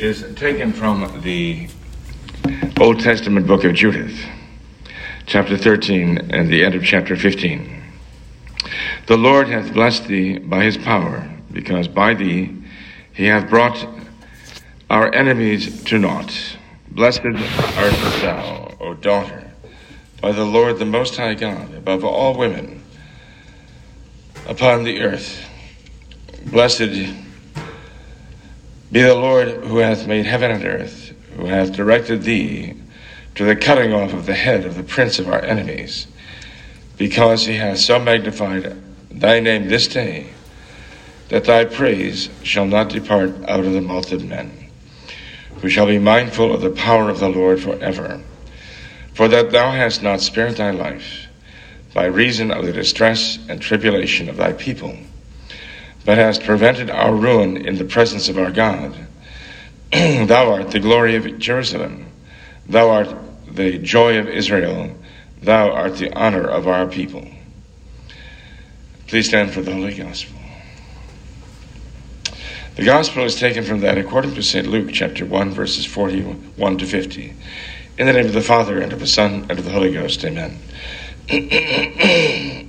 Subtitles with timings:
[0.00, 1.68] is taken from the
[2.80, 4.18] Old Testament book of Judith,
[5.26, 7.82] chapter 13, and the end of chapter 15.
[9.08, 12.56] The Lord hath blessed thee by his power, because by thee
[13.12, 13.86] he hath brought
[14.88, 16.56] our enemies to naught.
[16.90, 17.92] Blessed art
[18.22, 19.52] thou, O daughter,
[20.22, 22.82] by the Lord the Most High God, above all women
[24.46, 25.44] upon the earth.
[26.46, 27.20] Blessed
[28.92, 32.74] be the Lord who hath made heaven and earth, who hath directed thee
[33.36, 36.08] to the cutting off of the head of the prince of our enemies,
[36.98, 38.76] because he hath so magnified
[39.10, 40.30] thy name this day,
[41.28, 44.50] that thy praise shall not depart out of the mouth of men,
[45.60, 48.20] who shall be mindful of the power of the Lord forever.
[49.14, 51.26] For that thou hast not spared thy life,
[51.94, 54.96] by reason of the distress and tribulation of thy people
[56.04, 58.94] but hast prevented our ruin in the presence of our God.
[59.92, 62.06] Thou art the glory of Jerusalem.
[62.66, 63.14] Thou art
[63.48, 64.96] the joy of Israel.
[65.42, 67.26] Thou art the honor of our people.
[69.06, 70.38] Please stand for the Holy Gospel.
[72.76, 74.66] The Gospel is taken from that according to St.
[74.66, 77.34] Luke chapter 1, verses 41 to 50.
[77.98, 80.24] In the name of the Father, and of the Son, and of the Holy Ghost.
[80.24, 80.58] Amen.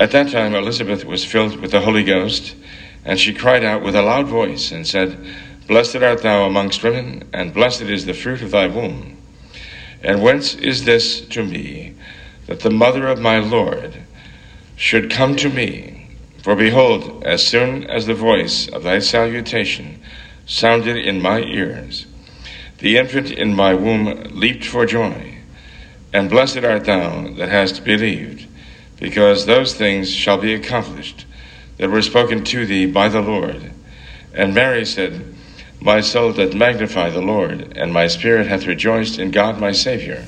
[0.00, 2.56] At that time, Elizabeth was filled with the Holy Ghost,
[3.04, 5.22] and she cried out with a loud voice and said,
[5.68, 9.18] Blessed art thou amongst women, and blessed is the fruit of thy womb.
[10.02, 11.96] And whence is this to me,
[12.46, 14.02] that the mother of my Lord
[14.74, 16.08] should come to me?
[16.42, 20.00] For behold, as soon as the voice of thy salutation
[20.46, 22.06] sounded in my ears,
[22.78, 25.36] the infant in my womb leaped for joy.
[26.10, 28.46] And blessed art thou that hast believed
[29.00, 31.24] because those things shall be accomplished
[31.78, 33.72] that were spoken to thee by the Lord.
[34.34, 35.34] And Mary said,
[35.80, 40.24] My soul doth magnify the Lord, and my spirit hath rejoiced in God my Saviour.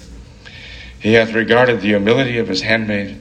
[0.99, 3.21] He hath regarded the humility of his handmaid.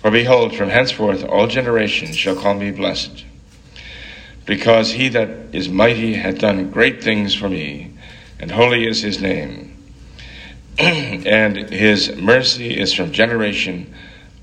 [0.00, 3.24] For behold, from henceforth all generations shall call me blessed.
[4.46, 7.92] Because he that is mighty hath done great things for me,
[8.38, 9.76] and holy is his name.
[10.78, 13.94] and his mercy is from generation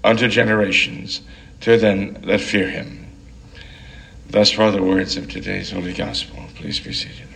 [0.07, 1.21] unto generations
[1.59, 3.05] to them that fear him.
[4.29, 6.45] Thus far the words of today's Holy Gospel.
[6.55, 7.27] Please be seated.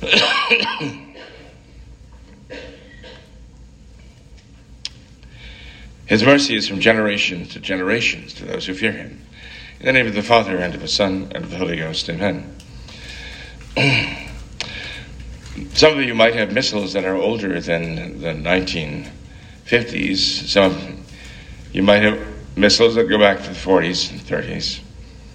[6.06, 9.22] His mercy is from generations to generations to those who fear him.
[9.80, 12.10] In the name of the Father, and of the Son, and of the Holy Ghost.
[12.10, 12.54] Amen.
[15.74, 20.46] Some of you might have missals that are older than the 1950s.
[20.46, 20.93] Some
[21.74, 22.24] you might have
[22.56, 24.80] missals that go back to the 40s and 30s.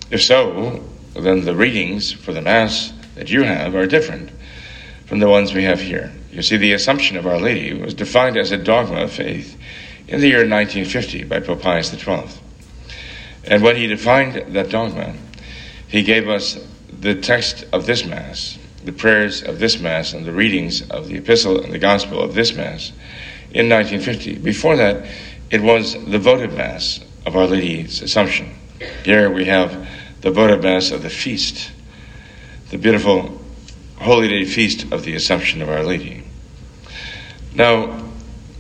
[0.09, 0.81] If so,
[1.13, 4.31] then the readings for the Mass that you have are different
[5.05, 6.13] from the ones we have here.
[6.31, 9.59] You see, the Assumption of Our Lady was defined as a dogma of faith
[10.07, 12.23] in the year 1950 by Pope Pius XII.
[13.43, 15.15] And when he defined that dogma,
[15.89, 16.57] he gave us
[16.87, 21.17] the text of this Mass, the prayers of this Mass, and the readings of the
[21.17, 22.93] Epistle and the Gospel of this Mass
[23.51, 24.37] in 1950.
[24.37, 25.05] Before that,
[25.51, 28.55] it was the votive Mass of Our Lady's Assumption.
[29.03, 29.87] Here we have
[30.21, 31.71] the votive Mass of the feast,
[32.69, 33.41] the beautiful
[33.97, 36.23] Holy Day feast of the Assumption of Our Lady.
[37.53, 38.05] Now,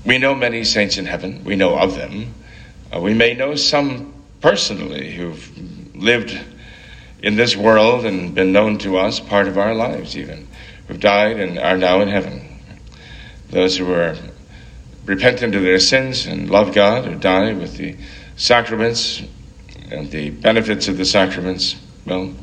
[0.03, 2.33] we know many saints in heaven, we know of them.
[2.93, 6.39] Uh, we may know some personally who've lived
[7.21, 10.47] in this world and been known to us, part of our lives even,
[10.87, 12.59] who've died and are now in heaven.
[13.51, 13.85] Those who
[15.09, 17.95] are repentant of their sins and love God or die with the
[18.35, 19.21] sacraments
[19.91, 21.75] and the benefits of the sacraments,
[22.05, 22.33] well,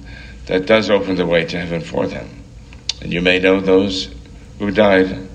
[0.46, 2.42] that does open the way to heaven for them.
[3.00, 4.12] And you may know those
[4.58, 5.28] who died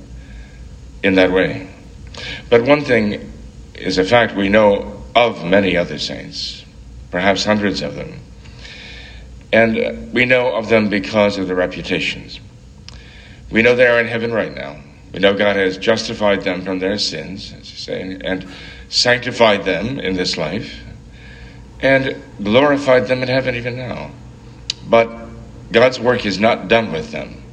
[1.04, 1.70] in that way.
[2.50, 3.32] But one thing
[3.76, 6.66] is a fact we know of many other saints,
[7.12, 8.20] perhaps hundreds of them.
[9.54, 12.40] And we know of them because of their reputations.
[13.50, 14.82] We know they are in heaven right now.
[15.14, 18.48] We know God has justified them from their sins, as you say, and
[18.90, 20.80] sanctified them in this life,
[21.82, 24.12] and glorified them in heaven even now.
[24.90, 25.10] But
[25.72, 27.44] God's work is not done with them.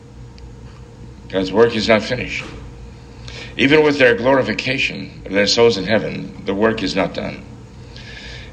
[1.28, 2.44] God's work is not finished.
[3.56, 7.44] Even with their glorification of their souls in heaven, the work is not done.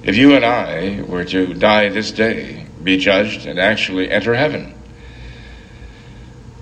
[0.03, 4.73] If you and I were to die this day, be judged, and actually enter heaven,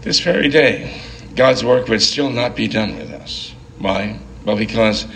[0.02, 1.02] this very day,
[1.36, 3.54] God's work would still not be done with us.
[3.80, 4.20] Why?
[4.46, 5.08] Well, because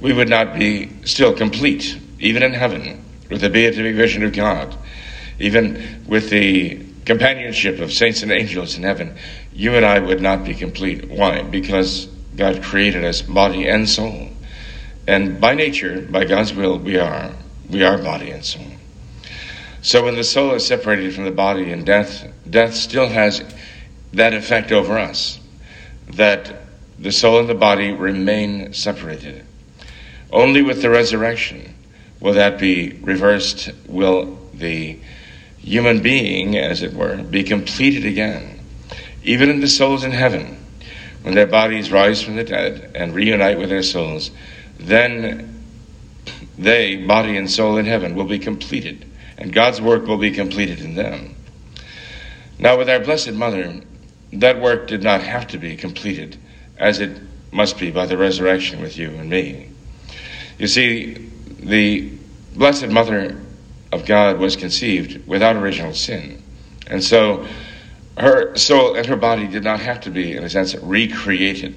[0.00, 4.74] we would not be still complete, even in heaven, with the beatific vision of God,
[5.38, 9.16] even with the companionship of saints and angels in heaven,
[9.52, 11.08] you and I would not be complete.
[11.08, 11.42] Why?
[11.42, 12.06] Because
[12.36, 14.28] God created us body and soul.
[15.06, 17.32] And by nature, by God's will, we are.
[17.68, 18.66] We are body and soul.
[19.80, 23.42] So when the soul is separated from the body in death, death still has
[24.12, 25.40] that effect over us.
[26.14, 26.62] That
[26.98, 29.44] the soul and the body remain separated.
[30.32, 31.74] Only with the resurrection
[32.20, 34.98] will that be reversed, will the
[35.58, 38.60] human being, as it were, be completed again.
[39.22, 40.56] Even in the souls in heaven,
[41.22, 44.30] when their bodies rise from the dead and reunite with their souls,
[44.78, 45.62] then
[46.56, 49.04] they, body and soul in heaven, will be completed,
[49.36, 51.34] and God's work will be completed in them.
[52.58, 53.80] Now, with our Blessed Mother,
[54.32, 56.36] that work did not have to be completed,
[56.76, 57.20] as it
[57.50, 59.70] must be by the resurrection with you and me.
[60.58, 61.30] You see,
[61.60, 62.12] the
[62.54, 63.40] Blessed Mother
[63.92, 66.42] of God was conceived without original sin.
[66.86, 67.46] And so
[68.16, 71.76] her soul and her body did not have to be, in a sense, recreated.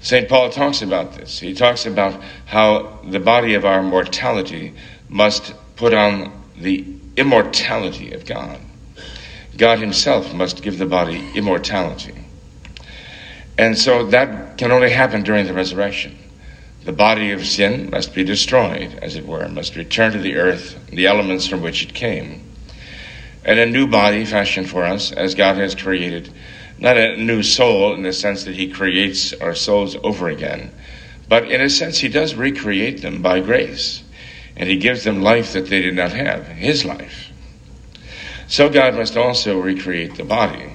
[0.00, 0.28] St.
[0.28, 1.38] Paul talks about this.
[1.38, 4.74] He talks about how the body of our mortality
[5.08, 6.84] must put on the
[7.16, 8.58] immortality of God.
[9.56, 12.24] God Himself must give the body immortality.
[13.56, 16.18] And so that can only happen during the resurrection.
[16.84, 20.78] The body of sin must be destroyed, as it were, must return to the earth,
[20.88, 22.42] the elements from which it came.
[23.44, 26.32] And a new body fashioned for us, as God has created,
[26.78, 30.72] not a new soul in the sense that He creates our souls over again,
[31.28, 34.02] but in a sense He does recreate them by grace.
[34.56, 37.30] And He gives them life that they did not have, His life.
[38.46, 40.72] So God must also recreate the body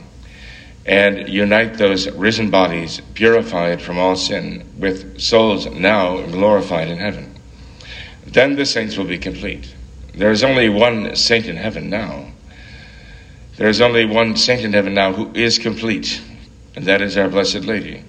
[0.86, 7.36] and unite those risen bodies, purified from all sin, with souls now glorified in heaven.
[8.26, 9.76] Then the saints will be complete.
[10.16, 12.32] There is only one saint in heaven now.
[13.58, 16.22] There is only one saint in heaven now who is complete,
[16.76, 18.04] and that is our Blessed Lady.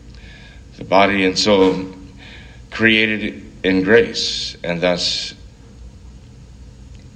[0.76, 1.86] The body and soul
[2.70, 5.34] created in grace, and thus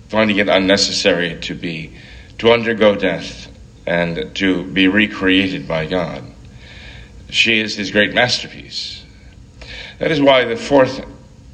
[0.08, 1.96] finding it unnecessary to be
[2.44, 3.50] to undergo death
[3.86, 6.22] and to be recreated by God.
[7.30, 9.02] She is his great masterpiece.
[9.98, 11.06] That is why the fourth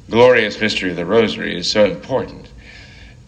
[0.09, 2.49] glorious mystery of the Rosary is so important.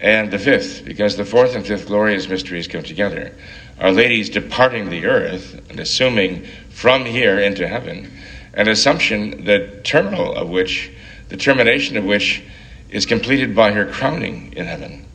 [0.01, 3.33] And the fifth, because the fourth and fifth glorious mysteries come together.
[3.79, 8.11] Our Lady's departing the earth and assuming from here into heaven,
[8.55, 10.91] an assumption the terminal of which,
[11.29, 12.43] the termination of which,
[12.89, 15.05] is completed by her crowning in heaven.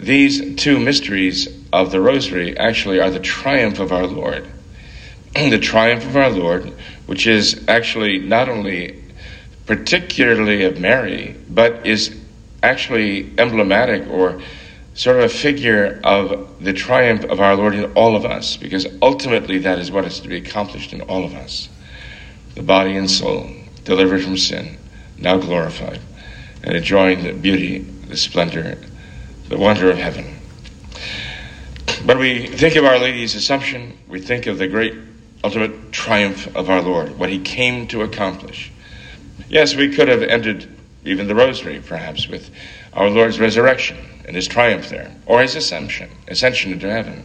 [0.00, 4.46] These two mysteries of the Rosary actually are the triumph of our Lord.
[5.34, 6.72] the triumph of our Lord,
[7.06, 9.02] which is actually not only
[9.66, 12.16] particularly of Mary, but is
[12.62, 14.42] actually emblematic or
[14.94, 18.86] sort of a figure of the triumph of our Lord in all of us, because
[19.00, 21.68] ultimately that is what is to be accomplished in all of us.
[22.54, 23.48] The body and soul,
[23.84, 24.76] delivered from sin,
[25.16, 26.00] now glorified,
[26.64, 28.76] and enjoying the beauty, the splendor,
[29.48, 30.39] the wonder of heaven.
[32.04, 34.94] When we think of Our Lady's Assumption, we think of the great
[35.44, 38.72] ultimate triumph of our Lord, what he came to accomplish.
[39.50, 40.74] Yes, we could have ended
[41.04, 42.50] even the Rosary, perhaps, with
[42.94, 47.22] our Lord's resurrection and his triumph there, or his ascension, ascension into heaven.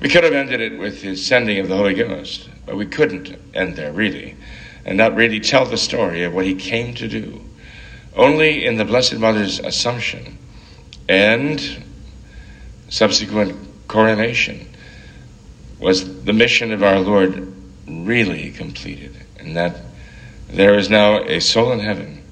[0.00, 3.38] We could have ended it with his sending of the Holy Ghost, but we couldn't
[3.54, 4.36] end there, really,
[4.84, 7.40] and not really tell the story of what he came to do.
[8.16, 10.36] Only in the Blessed Mother's Assumption
[11.08, 11.84] and
[12.88, 14.68] subsequent coronation
[15.80, 17.52] was the mission of our Lord
[17.86, 19.76] really completed, and that
[20.48, 22.22] there is now a soul in heaven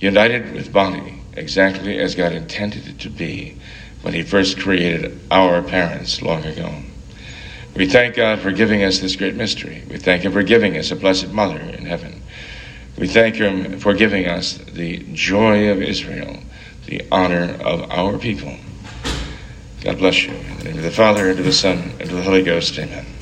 [0.00, 3.56] united with body exactly as God intended it to be
[4.02, 6.74] when He first created our parents long ago.
[7.74, 9.82] We thank God for giving us this great mystery.
[9.90, 12.22] We thank Him for giving us a Blessed Mother in heaven.
[12.98, 16.38] We thank Him for giving us the joy of Israel
[16.86, 18.56] the honor of our people.
[19.84, 20.32] God bless you.
[20.32, 22.78] In the name of the Father, and of the Son, and of the Holy Ghost,
[22.78, 23.13] amen.